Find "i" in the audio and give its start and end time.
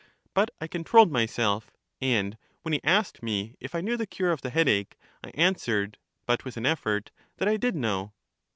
0.59-0.65, 3.75-3.81, 5.23-5.29, 7.47-7.55